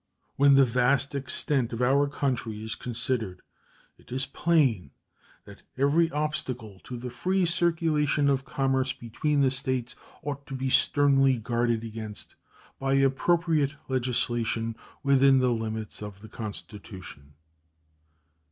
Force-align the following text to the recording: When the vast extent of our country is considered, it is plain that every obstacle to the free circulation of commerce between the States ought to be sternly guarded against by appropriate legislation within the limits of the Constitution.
When 0.35 0.55
the 0.55 0.65
vast 0.65 1.13
extent 1.13 1.71
of 1.73 1.79
our 1.79 2.07
country 2.07 2.63
is 2.63 2.73
considered, 2.73 3.43
it 3.99 4.11
is 4.11 4.25
plain 4.25 4.89
that 5.45 5.61
every 5.77 6.09
obstacle 6.09 6.79
to 6.85 6.97
the 6.97 7.11
free 7.11 7.45
circulation 7.45 8.27
of 8.27 8.43
commerce 8.43 8.93
between 8.93 9.41
the 9.41 9.51
States 9.51 9.95
ought 10.23 10.47
to 10.47 10.55
be 10.55 10.71
sternly 10.71 11.37
guarded 11.37 11.83
against 11.83 12.33
by 12.79 12.95
appropriate 12.95 13.75
legislation 13.89 14.75
within 15.03 15.37
the 15.37 15.53
limits 15.53 16.01
of 16.01 16.21
the 16.23 16.29
Constitution. 16.29 17.35